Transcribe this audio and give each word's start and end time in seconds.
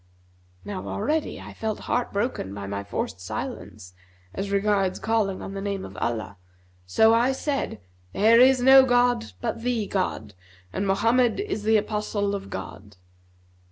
Now 0.65 0.87
already 0.87 1.39
I 1.39 1.53
felt 1.53 1.81
heart 1.81 2.11
broken 2.11 2.55
by 2.55 2.65
my 2.65 2.83
forced 2.83 3.21
silence 3.21 3.93
as 4.33 4.49
regards 4.49 4.97
calling 4.97 5.43
on 5.43 5.53
the 5.53 5.61
name 5.61 5.85
of 5.85 5.95
Allah; 5.97 6.37
so 6.87 7.13
I 7.13 7.33
said, 7.33 7.79
'There 8.13 8.39
is 8.39 8.61
no 8.63 8.83
god 8.83 9.33
but 9.41 9.61
the 9.61 9.85
God, 9.85 10.33
and 10.73 10.87
Mohammed 10.87 11.39
is 11.39 11.61
the 11.61 11.77
Apostle 11.77 12.33
of 12.33 12.49
God. 12.49 12.97